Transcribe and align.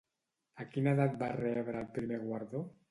A 0.65 0.67
quina 0.71 0.95
edat 0.97 1.21
va 1.21 1.31
rebre 1.37 1.81
el 1.87 1.95
primer 2.01 2.21
guardó? 2.29 2.69